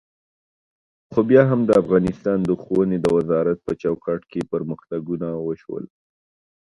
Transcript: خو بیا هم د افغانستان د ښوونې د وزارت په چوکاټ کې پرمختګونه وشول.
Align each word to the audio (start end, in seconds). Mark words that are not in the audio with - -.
خو 1.11 1.19
بیا 1.29 1.43
هم 1.49 1.59
د 1.65 1.71
افغانستان 1.81 2.37
د 2.45 2.49
ښوونې 2.61 2.97
د 3.01 3.05
وزارت 3.17 3.57
په 3.65 3.71
چوکاټ 3.81 4.21
کې 4.31 4.41
پرمختګونه 4.51 5.27
وشول. 5.47 5.83